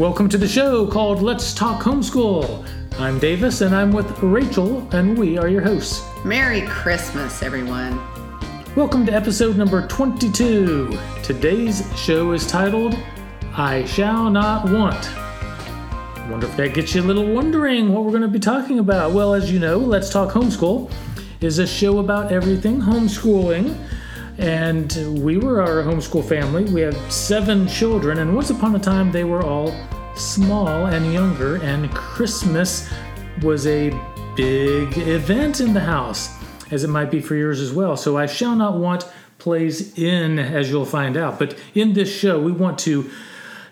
[0.00, 2.66] Welcome to the show called Let's Talk Homeschool.
[2.98, 6.02] I'm Davis and I'm with Rachel, and we are your hosts.
[6.24, 8.00] Merry Christmas, everyone.
[8.74, 10.98] Welcome to episode number 22.
[11.22, 12.98] Today's show is titled
[13.54, 15.10] I Shall Not Want.
[16.30, 19.12] Wonder if that gets you a little wondering what we're going to be talking about.
[19.12, 20.90] Well, as you know, Let's Talk Homeschool
[21.42, 23.76] is a show about everything homeschooling.
[24.40, 26.64] And we were our homeschool family.
[26.64, 29.74] We have seven children, and once upon a time they were all
[30.16, 32.88] small and younger, and Christmas
[33.42, 33.90] was a
[34.36, 36.30] big event in the house,
[36.70, 37.98] as it might be for yours as well.
[37.98, 41.38] So I shall not want plays in, as you'll find out.
[41.38, 43.10] But in this show, we want to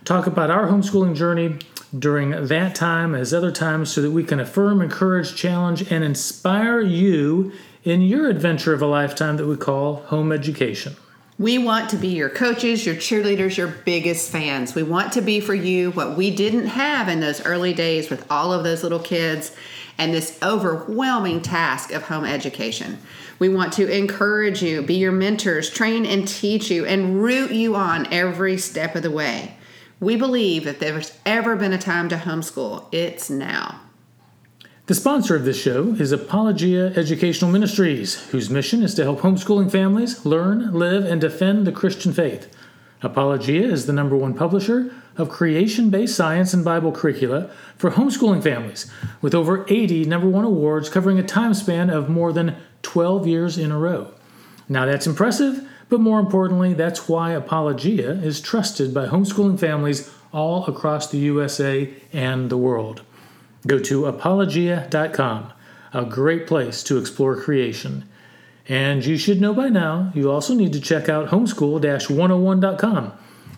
[0.05, 1.59] talk about our homeschooling journey
[1.99, 6.81] during that time as other times so that we can affirm, encourage, challenge, and inspire
[6.81, 7.53] you
[7.85, 10.97] in your adventure of a lifetime that we call home education.
[11.39, 14.75] We want to be your coaches, your cheerleaders, your biggest fans.
[14.75, 18.29] We want to be for you what we didn't have in those early days with
[18.29, 19.55] all of those little kids
[19.99, 22.99] and this overwhelming task of home education.
[23.39, 27.77] We want to encourage you, be your mentors, train and teach you, and root you
[27.77, 29.55] on every step of the way.
[30.01, 33.81] We believe if there's ever been a time to homeschool, it's now.
[34.89, 39.71] The sponsor of this show is Apologia Educational Ministries, whose mission is to help homeschooling
[39.71, 42.51] families learn, live, and defend the Christian faith.
[43.03, 48.43] Apologia is the number one publisher of creation based science and Bible curricula for homeschooling
[48.43, 53.27] families, with over 80 number one awards covering a time span of more than 12
[53.27, 54.11] years in a row.
[54.71, 60.65] Now that's impressive, but more importantly, that's why Apologia is trusted by homeschooling families all
[60.65, 63.03] across the USA and the world.
[63.69, 65.53] Go to apologia.com,
[65.93, 68.09] a great place to explore creation.
[68.67, 73.13] And you should know by now, you also need to check out homeschool 101.com.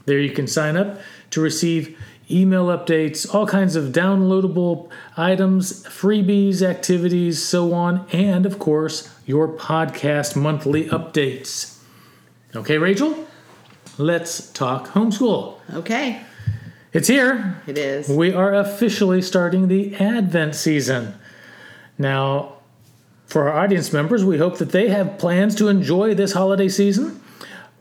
[0.07, 1.01] There you can sign up
[1.31, 1.97] to receive
[2.29, 9.47] email updates, all kinds of downloadable items, freebies, activities, so on, and of course, your
[9.47, 11.79] podcast monthly updates.
[12.57, 13.29] Okay, Rachel?
[13.97, 15.59] Let's talk homeschool.
[15.73, 16.21] Okay.
[16.93, 17.63] It's here.
[17.69, 18.09] It is.
[18.09, 21.15] We are officially starting the Advent season.
[21.97, 22.55] Now,
[23.27, 27.21] for our audience members, we hope that they have plans to enjoy this holiday season.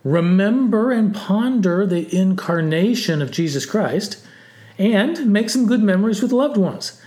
[0.03, 4.23] Remember and ponder the incarnation of Jesus Christ
[4.77, 7.01] and make some good memories with loved ones.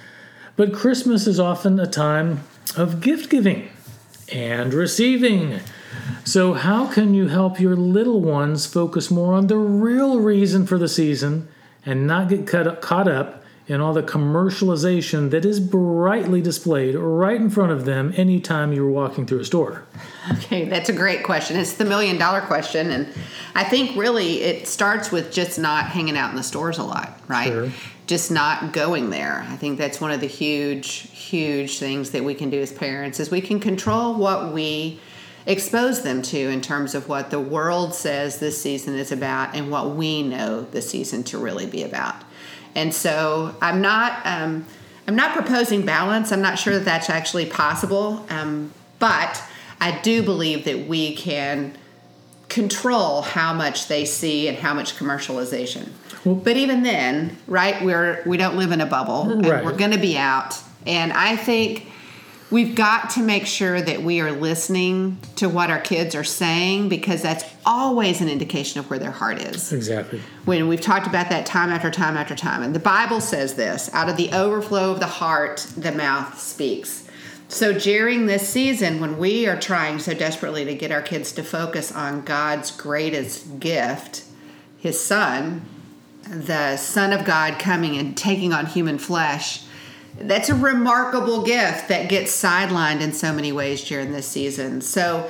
[0.57, 2.43] But Christmas is often a time
[2.77, 3.69] of gift giving
[4.33, 5.61] and receiving.
[6.25, 10.79] So, how can you help your little ones focus more on the real reason for
[10.79, 11.49] the season
[11.85, 17.41] and not get cut, caught up in all the commercialization that is brightly displayed right
[17.41, 19.85] in front of them anytime you're walking through a store?
[20.33, 21.57] Okay, that's a great question.
[21.57, 22.91] It's the million dollar question.
[22.91, 23.09] And
[23.55, 27.19] I think really it starts with just not hanging out in the stores a lot,
[27.29, 27.49] right?
[27.49, 27.73] Sure.
[28.07, 29.47] Just not going there.
[29.49, 33.21] I think that's one of the huge, huge things that we can do as parents
[33.21, 35.01] is we can control what we
[35.47, 39.71] expose them to in terms of what the world says this season is about and
[39.71, 42.17] what we know the season to really be about.
[42.75, 44.65] And so I'm not um,
[45.07, 46.33] I'm not proposing balance.
[46.33, 49.43] I'm not sure that that's actually possible, um, but
[49.81, 51.77] I do believe that we can
[52.49, 55.89] control how much they see and how much commercialization.
[56.25, 57.83] Well- but even then, right?
[57.85, 59.31] We're we don't live in a bubble.
[59.31, 59.65] and Right.
[59.65, 61.89] We're going to be out, and I think
[62.53, 66.89] we've got to make sure that we are listening to what our kids are saying
[66.89, 70.21] because that's always an indication of where their heart is Exactly.
[70.45, 72.63] when we've talked about that time after time after time.
[72.63, 77.09] And the Bible says this out of the overflow of the heart, the mouth speaks.
[77.49, 81.43] So during this season, when we are trying so desperately to get our kids to
[81.43, 84.25] focus on God's greatest gift,
[84.79, 85.63] His Son,
[86.29, 89.65] the Son of God coming and taking on human flesh,
[90.29, 94.81] that's a remarkable gift that gets sidelined in so many ways during this season.
[94.81, 95.29] So,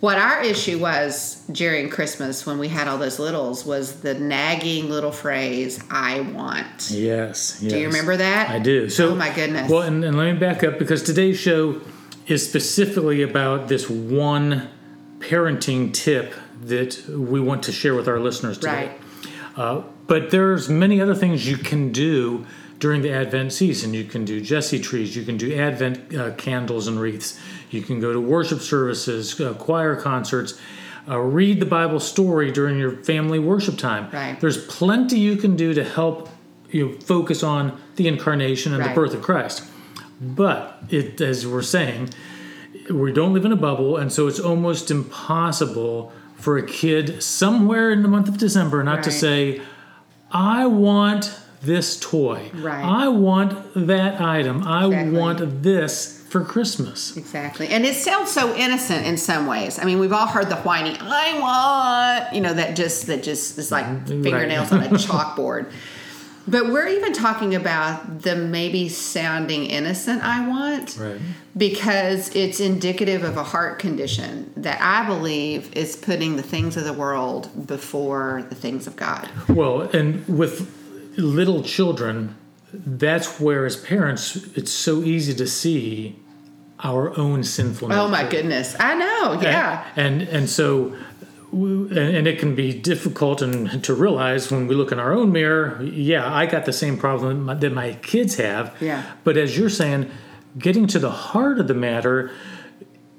[0.00, 4.90] what our issue was during Christmas when we had all those littles was the nagging
[4.90, 6.90] little phrase, I want.
[6.90, 7.60] Yes.
[7.60, 8.50] Do you remember that?
[8.50, 8.90] I do.
[8.90, 9.70] So, oh my goodness.
[9.70, 11.80] Well, and, and let me back up because today's show
[12.26, 14.68] is specifically about this one
[15.18, 18.88] parenting tip that we want to share with our listeners today.
[18.88, 19.00] Right.
[19.56, 22.46] Uh, but there's many other things you can do
[22.82, 23.94] during the Advent season.
[23.94, 25.14] You can do Jesse trees.
[25.14, 27.38] You can do Advent uh, candles and wreaths.
[27.70, 30.60] You can go to worship services, uh, choir concerts.
[31.08, 34.10] Uh, read the Bible story during your family worship time.
[34.10, 34.38] Right.
[34.40, 36.28] There's plenty you can do to help
[36.70, 39.62] you focus on the incarnation and the birth of Christ.
[40.20, 42.10] But it, as we're saying,
[42.90, 47.92] we don't live in a bubble, and so it's almost impossible for a kid somewhere
[47.92, 49.60] in the month of December not to say,
[50.32, 52.50] "I want this toy.
[52.54, 52.84] Right.
[52.84, 54.66] I want that item.
[54.66, 55.18] I Exactly.
[55.18, 57.16] want this for Christmas.
[57.16, 57.68] Exactly.
[57.68, 59.78] And it sounds so innocent in some ways.
[59.78, 63.58] I mean, we've all heard the whiny, I want, you know, that just that just
[63.58, 64.22] is like Mm-hmm.
[64.22, 65.70] fingernails on a chalkboard.
[66.48, 71.20] But we're even talking about the maybe sounding innocent I want Right.
[71.56, 76.82] because it's indicative of a heart condition that I believe is putting the things of
[76.84, 79.28] the world before the things of God.
[79.48, 80.68] Well, and with
[81.16, 82.36] little children,
[82.72, 86.16] that's where as parents it's so easy to see
[86.80, 87.96] our own sinfulness.
[87.98, 88.74] Oh my goodness.
[88.80, 89.40] I know.
[89.40, 89.86] Yeah.
[89.96, 90.96] and and so
[91.52, 95.32] and, and it can be difficult and to realize when we look in our own
[95.32, 99.02] mirror yeah i got the same problem that my kids have Yeah.
[99.22, 100.10] but as you're saying
[100.58, 102.30] getting to the heart of the matter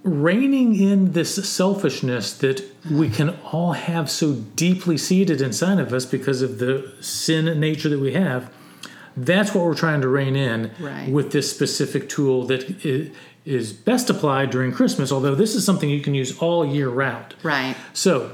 [0.03, 2.61] reining in this selfishness that
[2.91, 7.87] we can all have so deeply seated inside of us because of the sin nature
[7.89, 8.51] that we have
[9.15, 11.09] that's what we're trying to rein in Right.
[11.09, 12.83] with this specific tool that
[13.45, 17.35] is best applied during Christmas, although this is something you can use all year round.
[17.43, 17.75] Right.
[17.93, 18.31] So,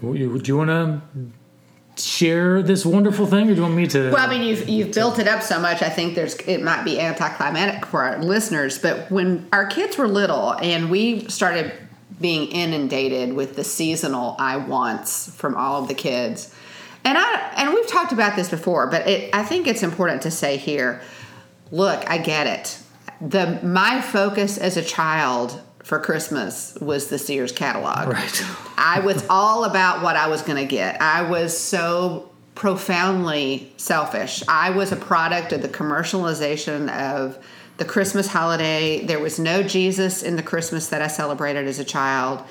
[0.00, 1.02] do you want to
[2.00, 4.10] share this wonderful thing, or do you want me to?
[4.10, 5.82] Well, I mean, you've you've built it up so much.
[5.82, 10.08] I think there's it might be anticlimactic for our listeners, but when our kids were
[10.08, 11.72] little and we started
[12.20, 16.54] being inundated with the seasonal I wants from all of the kids,
[17.04, 20.30] and I and we've talked about this before, but it, I think it's important to
[20.30, 21.00] say here.
[21.70, 22.78] Look, I get it.
[23.20, 28.08] The my focus as a child for Christmas was the Sears catalog.
[28.08, 28.42] right.
[28.76, 31.00] I was all about what I was going to get.
[31.00, 34.42] I was so profoundly selfish.
[34.48, 37.38] I was a product of the commercialization of
[37.76, 39.04] the Christmas holiday.
[39.06, 42.42] There was no Jesus in the Christmas that I celebrated as a child.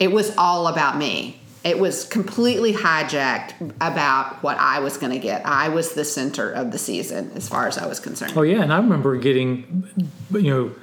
[0.00, 1.40] It was all about me.
[1.64, 5.46] It was completely hijacked about what I was going to get.
[5.46, 8.32] I was the center of the season as far as I was concerned.
[8.34, 9.88] Oh yeah, and I remember getting,
[10.32, 10.74] you know,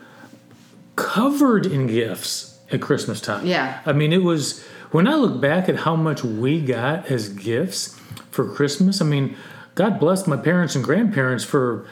[0.99, 3.45] covered in gifts at Christmas time.
[3.45, 3.81] Yeah.
[3.85, 7.99] I mean, it was when I look back at how much we got as gifts
[8.31, 9.01] for Christmas.
[9.01, 9.35] I mean,
[9.75, 11.87] God bless my parents and grandparents for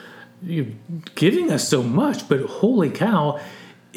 [1.15, 3.39] giving us so much, but holy cow,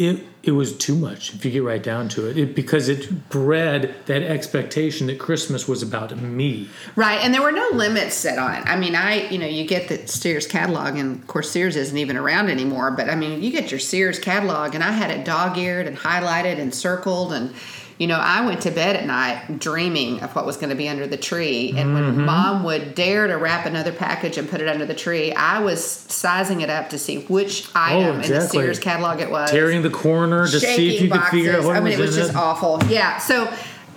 [0.00, 2.38] it it was too much if you get right down to it.
[2.38, 6.70] it because it bred that expectation that Christmas was about me.
[6.96, 8.62] Right, and there were no limits set on it.
[8.66, 11.98] I mean, I, you know, you get the Sears catalog, and of course, Sears isn't
[11.98, 12.90] even around anymore.
[12.90, 16.58] But I mean, you get your Sears catalog, and I had it dog-eared and highlighted
[16.58, 17.54] and circled, and
[18.00, 20.88] you know, I went to bed at night dreaming of what was going to be
[20.88, 21.74] under the tree.
[21.76, 22.24] And when mm-hmm.
[22.24, 25.84] Mom would dare to wrap another package and put it under the tree, I was
[25.84, 28.40] sizing it up to see which oh, item in the.
[28.40, 31.76] Sears catalog it was Tearing the corner to see if you could figure out what
[31.76, 32.36] I mean, was it was just it.
[32.36, 32.82] awful.
[32.84, 33.18] Yeah.
[33.18, 33.44] So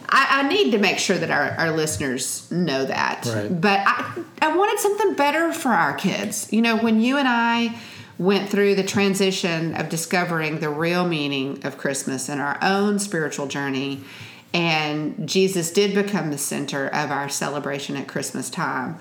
[0.10, 3.26] I, I need to make sure that our, our listeners know that.
[3.26, 3.62] Right.
[3.62, 6.52] But I, I wanted something better for our kids.
[6.52, 7.80] You know, when you and I
[8.18, 13.48] went through the transition of discovering the real meaning of Christmas in our own spiritual
[13.48, 14.02] journey,
[14.54, 18.98] and Jesus did become the center of our celebration at Christmas time.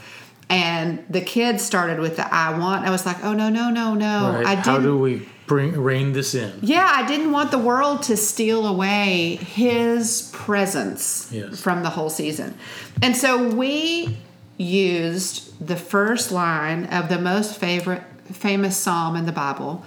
[0.48, 2.86] And the kids started with the I want.
[2.86, 4.32] I was like, oh, no, no, no, no.
[4.34, 4.46] Right.
[4.46, 6.52] I How didn't do we bring rein this in?
[6.62, 11.60] yeah, I didn't want the world to steal away his presence Yes.
[11.60, 12.54] from the whole season.
[13.02, 14.16] And so we
[14.58, 19.84] used the first line of the most favorite famous psalm in the Bible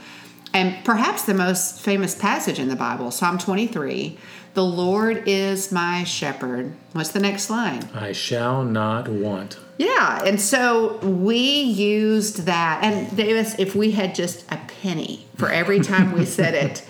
[0.54, 4.18] and perhaps the most famous passage in the Bible, Psalm 23.
[4.54, 6.72] The Lord is my shepherd.
[6.94, 7.90] What's the next line?
[7.94, 9.58] I shall not want.
[9.78, 15.50] Yeah, and so we used that, and Davis, if we had just a penny for
[15.50, 16.88] every time we said it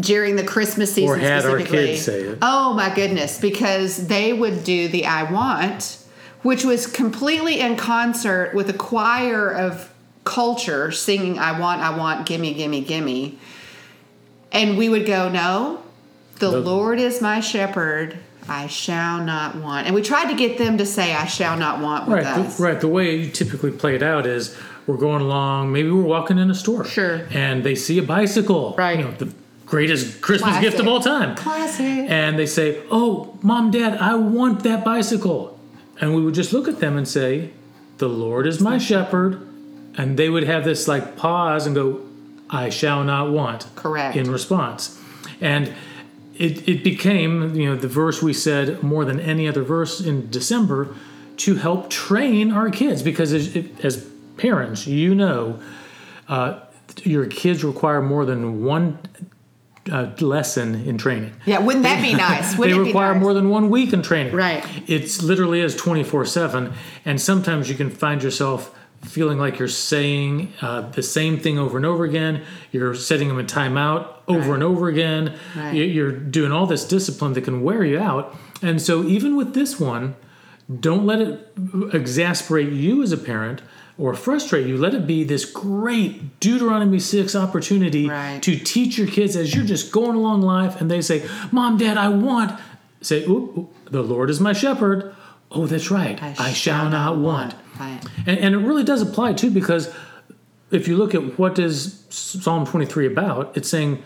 [0.00, 2.38] during the Christmas season, Or had our kids say it.
[2.42, 5.98] oh my goodness, because they would do the "I want,"
[6.42, 9.92] which was completely in concert with a choir of
[10.30, 13.38] culture singing "I want, I want, gimme, gimme, gimme,"
[14.52, 15.80] and we would go, "No,
[16.38, 18.16] the Lord is my shepherd."
[18.48, 19.86] I shall not want.
[19.86, 22.56] And we tried to get them to say, I shall not want with Right, us.
[22.56, 22.80] the, right.
[22.80, 24.56] The way you typically play it out is
[24.88, 25.70] we're going along.
[25.72, 27.20] Maybe we're walking in a store, Sure.
[27.30, 28.98] and they see a bicycle, Right.
[28.98, 29.28] You know, the
[29.66, 30.62] greatest Christmas Classic.
[30.70, 31.36] gift of all time.
[31.36, 32.06] Classic.
[32.08, 35.56] And they say, "Oh, mom, dad, I want that bicycle,"
[36.00, 37.50] and we would just look at them and say,
[37.98, 39.38] "The Lord is my shepherd,"
[40.00, 42.00] and they would have this like pause and go,
[42.48, 44.16] "I shall not want." Correct.
[44.16, 44.98] In response,
[45.40, 45.72] and.
[46.48, 50.30] It, it became, you know, the verse we said more than any other verse in
[50.30, 50.88] December
[51.36, 55.60] to help train our kids because as, as parents, you know,
[56.28, 56.60] uh,
[57.02, 58.98] your kids require more than one
[59.90, 61.34] uh, lesson in training.
[61.44, 62.52] Yeah, wouldn't that be nice?
[62.52, 63.22] They Wouldn't it be require nice?
[63.22, 64.34] more than one week in training.
[64.34, 64.64] Right.
[64.86, 66.72] It's literally is 24 7.
[67.04, 71.76] And sometimes you can find yourself feeling like you're saying uh, the same thing over
[71.76, 72.42] and over again.
[72.72, 74.54] You're setting them in timeout over Right.
[74.54, 75.34] and over again.
[75.56, 75.74] Right.
[75.74, 78.36] You- You're doing all this discipline that can wear you out.
[78.62, 80.14] And so, even with this one,
[80.80, 81.50] don't let it
[81.92, 83.62] exasperate you as a parent
[83.98, 84.76] or frustrate you.
[84.76, 88.40] Let it be this great Deuteronomy 6 opportunity Right.
[88.42, 91.96] to teach your kids as you're just going along life and they say, Mom, Dad,
[91.96, 92.58] I want.
[93.02, 95.14] Say, the Lord is my shepherd.
[95.50, 96.22] Oh, that's right.
[96.22, 97.54] I, shall, not want.
[98.26, 99.92] And, and it really does apply too, because
[100.70, 104.02] if you look at what is Psalm 23 about, it's saying,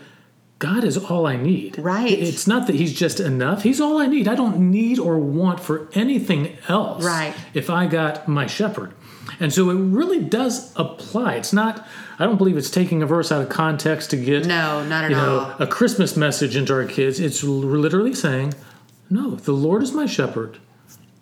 [0.57, 1.77] God is all I need.
[1.77, 2.11] Right.
[2.11, 3.63] It's not that He's just enough.
[3.63, 4.27] He's all I need.
[4.27, 7.03] I don't need or want for anything else.
[7.03, 7.33] Right.
[7.53, 8.93] If I got my shepherd.
[9.39, 11.35] And so it really does apply.
[11.35, 11.85] It's not,
[12.19, 15.09] I don't believe it's taking a verse out of context to get No, not at
[15.09, 15.55] you know, all.
[15.59, 17.19] a Christmas message into our kids.
[17.19, 18.53] It's literally saying,
[19.09, 20.59] no, the Lord is my shepherd.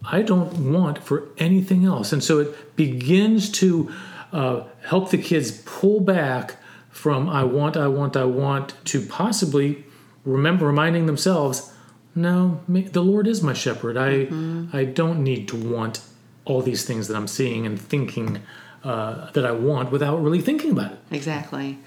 [0.06, 2.12] I don't want for anything else.
[2.14, 3.92] And so it begins to
[4.32, 6.58] uh, help the kids pull back
[6.90, 9.84] from I want, I want, I want to possibly
[10.26, 11.74] remember reminding themselves,
[12.16, 13.98] no, the Lord is my shepherd.
[13.98, 14.28] I
[14.72, 16.02] I don't need to want
[16.46, 18.42] all these things that I'm seeing and thinking
[18.84, 21.00] uh, that I want without really thinking about it.
[21.10, 21.80] Exactly.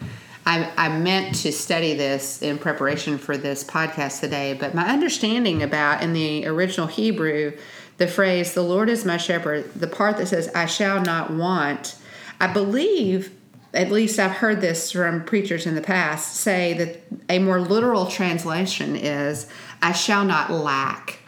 [0.47, 5.63] I, I meant to study this in preparation for this podcast today, but my understanding
[5.63, 7.57] about in the original Hebrew,
[7.99, 11.97] the phrase, the Lord is my shepherd, the part that says, I shall not want,
[12.41, 13.33] I believe,
[13.73, 18.07] at least I've heard this from preachers in the past, say that a more literal
[18.07, 19.49] translation is,
[19.83, 21.21] I shall not lack,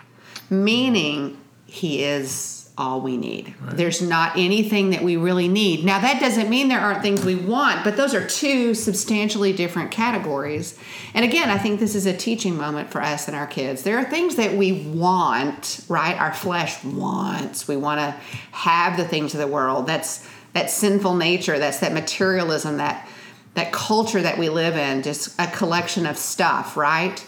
[0.50, 3.54] meaning he is all we need.
[3.72, 5.84] There's not anything that we really need.
[5.84, 9.90] Now, that doesn't mean there aren't things we want, but those are two substantially different
[9.90, 10.78] categories.
[11.14, 13.82] And again, I think this is a teaching moment for us and our kids.
[13.82, 16.16] There are things that we want, right?
[16.16, 17.66] Our flesh wants.
[17.66, 18.10] We want to
[18.52, 19.86] have the things of the world.
[19.86, 23.06] That's that sinful nature, that's that materialism, that
[23.54, 27.24] that culture that we live in, just a collection of stuff, right?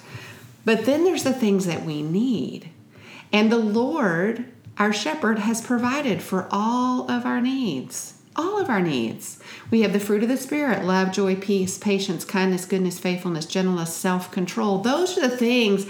[0.64, 2.71] But then there's the things that we need.
[3.33, 4.45] And the Lord,
[4.81, 8.15] our shepherd, has provided for all of our needs.
[8.35, 9.39] All of our needs.
[9.71, 13.95] We have the fruit of the Spirit love, joy, peace, patience, kindness, goodness, faithfulness, gentleness,
[13.95, 14.79] self control.
[14.79, 15.87] Those are the things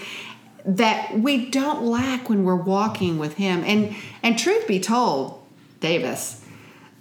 [0.66, 3.62] that we don't lack when we're walking with Him.
[3.64, 5.40] And, and truth be told,
[5.78, 6.44] Davis,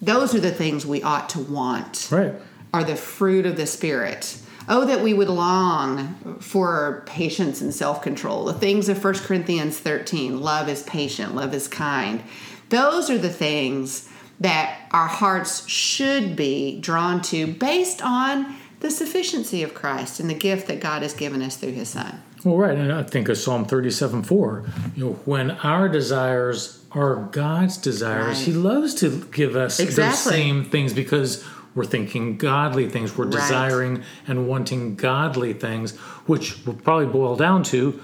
[0.02, 2.36] those are the things we ought to want Right.
[2.74, 4.40] are the fruit of the Spirit.
[4.72, 8.46] Oh, that we would long for patience and self control.
[8.46, 12.22] The things of 1 Corinthians 13 love is patient, love is kind.
[12.70, 14.08] Those are the things
[14.40, 20.34] that our hearts should be drawn to based on the sufficiency of Christ and the
[20.36, 22.22] gift that God has given us through His Son.
[22.46, 24.64] Well, right, and I think of Psalm 37 4.
[24.96, 28.46] You know, when our desires are God's desires, Right.
[28.46, 30.32] He loves to give us those Exactly.
[30.32, 31.44] same things because
[31.80, 33.18] we're thinking godly things.
[33.18, 33.36] We're Right.
[33.36, 35.96] desiring and wanting godly things,
[36.26, 37.98] which will probably boil down to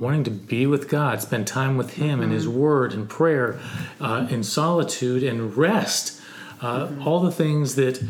[0.00, 2.58] wanting to be with God, spend time with Him and His Mm-hmm.
[2.58, 3.58] Word and prayer,
[4.00, 6.22] uh, in solitude and rest.
[6.62, 7.06] Uh, Mm-hmm.
[7.06, 8.02] All the things that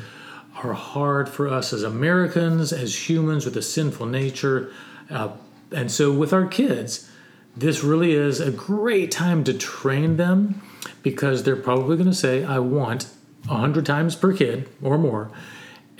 [0.62, 4.70] are hard for us as Americans, as humans with a sinful nature.
[5.10, 5.30] Uh,
[5.72, 7.10] and so, with our kids,
[7.56, 10.62] this really is a great time to train them
[11.02, 13.08] because they're probably going to say, I want
[13.47, 15.30] 100 times per kid or more.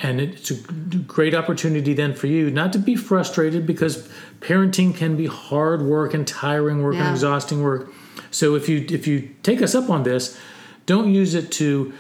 [0.01, 4.09] And it's a great opportunity then for you not to be frustrated because
[4.41, 7.93] parenting can be hard work and tiring work and exhausting work.
[8.31, 10.39] So if you if you take us up on this,
[10.87, 11.93] don't use it to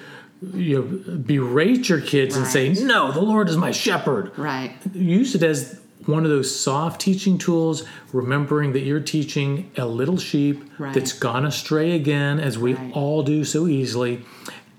[0.55, 4.73] you know, berate your kids and say, "No, the Lord is my shepherd." Right.
[4.95, 10.17] Use it as one of those soft teaching tools, remembering that you're teaching a little
[10.17, 10.95] sheep Right.
[10.95, 12.93] that's gone astray again, as we Right.
[12.95, 14.21] all do so easily.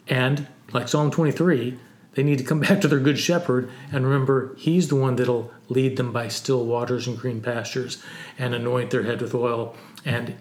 [0.10, 1.78] And like Psalm 23,
[2.16, 5.51] they need to come back to their good shepherd and remember he's the one that'll
[5.70, 8.04] lead them by still waters and green pastures
[8.38, 9.75] and anoint their head with oil.
[10.04, 10.36] And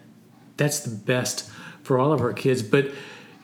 [0.56, 1.50] that's the best
[1.82, 2.62] for all of our kids.
[2.62, 2.90] But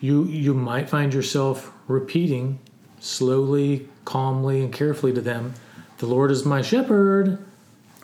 [0.00, 2.58] you you might find yourself repeating
[3.00, 5.54] slowly, calmly, and carefully to them,
[5.98, 7.38] "The Lord is my shepherd,"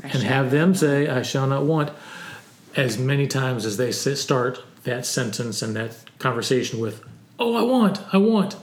[0.03, 1.91] and have them say, "I shall not want,"
[2.75, 7.03] as many times as they sit, start that sentence and that conversation with,
[7.40, 8.56] "Oh, I want, I want."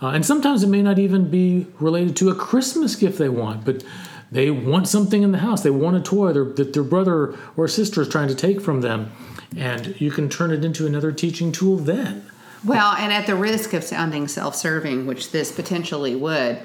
[0.00, 3.64] Uh, and sometimes it may not even be related to a Christmas gift they want,
[3.64, 3.84] but
[4.30, 5.62] they want something in the house.
[5.62, 9.12] They want a toy that their brother or sister is trying to take from them.
[9.56, 12.26] And you can turn it into another teaching tool then.
[12.64, 16.58] Well, and at the risk of sounding self serving, which this potentially would,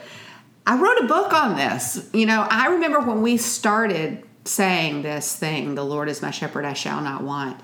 [0.65, 2.09] I wrote a book on this.
[2.13, 6.65] You know, I remember when we started saying this thing, the Lord is my shepherd,
[6.65, 7.59] I shall not want.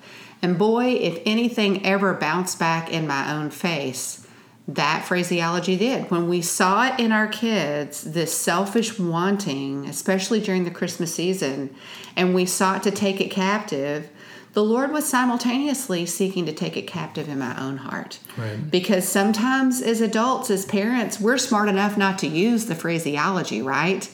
[0.46, 4.28] And boy, if anything ever bounced back in my own face,
[4.68, 6.12] that phraseology did.
[6.12, 11.74] When we saw it in our kids, this selfish wanting, especially during the Christmas season,
[12.16, 14.08] and we sought to take it captive,
[14.54, 18.20] the Lord was simultaneously seeking to take it captive in my own heart.
[18.38, 18.70] Right.
[18.70, 24.08] Because sometimes as adults, as parents, we're smart enough not to use the phraseology, right?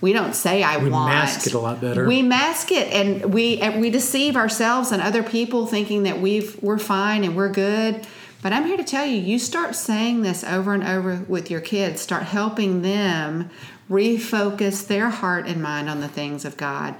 [0.00, 1.10] We don't say I We want.
[1.10, 2.06] We mask it a lot better.
[2.06, 6.60] We mask it and we and we deceive ourselves and other people thinking that we've
[6.62, 8.06] we're fine and we're good.
[8.42, 11.62] But I'm here to tell you, you start saying this over and over with your
[11.62, 13.48] kids, start helping them
[13.88, 16.94] refocus their heart and mind on the things of God.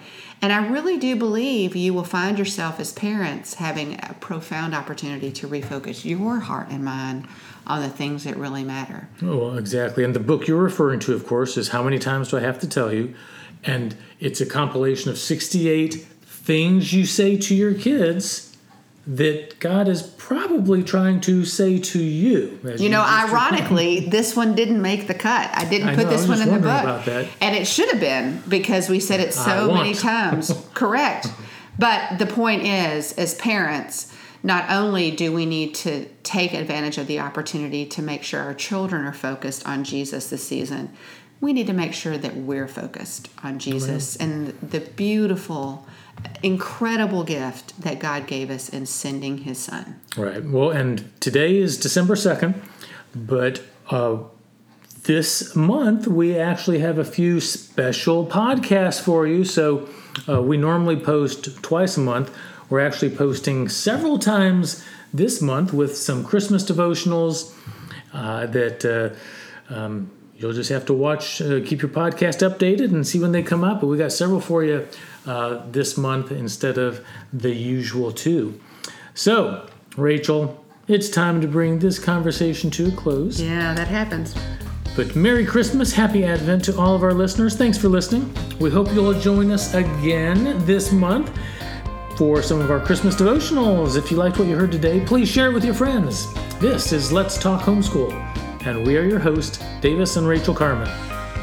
[0.45, 5.33] And I really do believe you will find yourself as parents having a profound opportunity
[5.33, 7.27] to refocus your heart and mind
[7.67, 9.09] on the things that really matter.
[9.23, 10.05] Oh, exactly.
[10.05, 12.59] And the book you're referring to, of course, is How Many Times Do I Have
[12.59, 13.15] to Tell You?
[13.63, 18.54] And it's a compilation of 68 things you say to your kids
[19.07, 22.59] that God is probably trying to say to you.
[22.65, 25.51] as You know, just- ironically, this one didn't make the cut.
[25.53, 27.07] I didn't I put know, this one in the book.
[27.41, 30.53] And it should have been because we said it so many times.
[30.75, 31.27] Correct.
[31.79, 37.07] But the point is, as parents, not only do we need to take advantage of
[37.07, 40.91] the opportunity to make sure our children are focused on Jesus this season,
[41.41, 45.87] we need to make sure that we're focused on Jesus and the beautiful,
[46.42, 50.00] incredible gift that God gave us in sending his son.
[50.16, 50.44] Right.
[50.44, 52.54] Well, and today is December 2nd,
[53.14, 54.18] but uh,
[55.04, 59.44] this month we actually have a few special podcasts for you.
[59.44, 59.88] So
[60.28, 62.35] uh, we normally post twice a month.
[62.71, 67.54] We're actually posting several times this month with some Christmas devotionals
[68.12, 68.85] uh, that.
[68.85, 73.33] Uh, um, You'll just have to watch, uh, keep your podcast updated and see when
[73.33, 73.81] they come up.
[73.81, 74.87] But we got several for you
[75.26, 78.61] uh, this month instead of the usual two.
[79.14, 83.40] So, Rachel, it's time to bring this conversation to a close.
[83.40, 84.35] Yeah, that happens.
[84.97, 87.57] But Merry Christmas, Happy Advent to all of our listeners.
[87.57, 88.33] Thanks for listening.
[88.61, 91.37] We hope you'll join us again this month
[92.16, 93.97] for some of our Christmas devotionals.
[93.97, 96.33] If you liked what you heard today, please share it with your friends.
[96.61, 98.12] This is Let's Talk Homeschool,
[98.64, 100.90] and we are your hosts, Davis and Rachel Carman.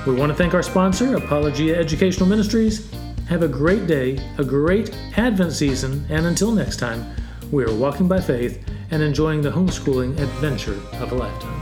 [0.06, 2.90] We want to thank our sponsor, Apologia Educational Ministries.
[3.30, 7.14] Have a great day, a great Advent season, and until next time,
[7.52, 11.61] we are walking by faith and enjoying the homeschooling adventure of a lifetime.